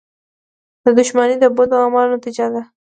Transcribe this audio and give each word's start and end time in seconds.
•دښمني 0.97 1.35
د 1.39 1.45
بدو 1.55 1.75
اعمالو 1.83 2.13
نتیجه 2.17 2.47
ده. 2.53 2.61